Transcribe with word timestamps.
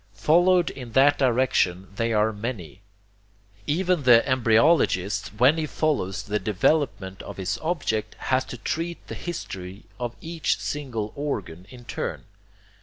Followed 0.15 0.71
in 0.71 0.93
that 0.93 1.19
direction 1.19 1.89
they 1.95 2.11
are 2.11 2.33
many. 2.33 2.81
Even 3.67 4.01
the 4.01 4.23
embryologist, 4.25 5.27
when 5.39 5.59
he 5.59 5.67
follows 5.67 6.23
the 6.23 6.39
DEVELOPMENT 6.39 7.21
of 7.21 7.37
his 7.37 7.59
object, 7.61 8.15
has 8.15 8.43
to 8.45 8.57
treat 8.57 8.97
the 9.05 9.13
history 9.13 9.85
of 9.99 10.15
each 10.19 10.57
single 10.59 11.13
organ 11.15 11.67
in 11.69 11.85
turn. 11.85 12.23